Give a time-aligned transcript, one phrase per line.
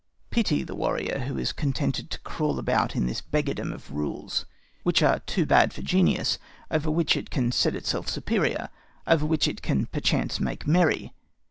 [0.31, 4.47] Pity the warrior who is contented to crawl about in this beggardom of rules,
[4.81, 6.39] which are too bad for genius,
[6.71, 8.69] over which it can set itself superior,
[9.05, 11.13] over which it can perchance make merry!